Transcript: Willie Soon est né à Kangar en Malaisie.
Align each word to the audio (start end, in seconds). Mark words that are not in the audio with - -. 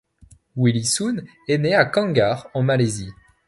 Willie 0.55 0.83
Soon 0.83 1.17
est 1.47 1.59
né 1.59 1.75
à 1.75 1.85
Kangar 1.85 2.49
en 2.55 2.63
Malaisie. 2.63 3.11